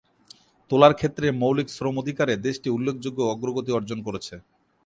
[0.71, 4.35] তুলার ক্ষেতে মৌলিক শ্রম অধিকারে দেশটি উল্লেখযোগ্য অগ্রগতি অর্জন করেছে।